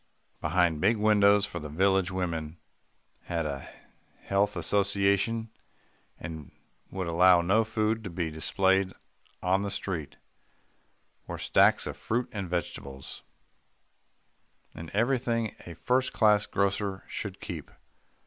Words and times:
Behind 0.41 0.81
big 0.81 0.97
windows 0.97 1.45
for 1.45 1.59
the 1.59 1.69
village 1.69 2.09
women 2.09 2.57
had 3.25 3.45
a 3.45 3.69
health 4.23 4.55
association 4.55 5.51
and 6.19 6.51
would 6.89 7.05
allow 7.07 7.41
no 7.43 7.63
food 7.63 8.03
to 8.03 8.09
be 8.09 8.31
displayed 8.31 8.93
on 9.43 9.61
the 9.61 9.69
street 9.69 10.17
were 11.27 11.37
stacks 11.37 11.85
of 11.85 11.95
fruit 11.97 12.27
and 12.31 12.49
vegetables, 12.49 13.21
and 14.73 14.89
everything 14.89 15.55
a 15.67 15.75
first 15.75 16.13
class 16.13 16.47
grocer 16.47 17.03
should 17.05 17.39
keep. 17.39 17.69